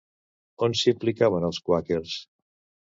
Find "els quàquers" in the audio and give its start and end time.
1.51-2.19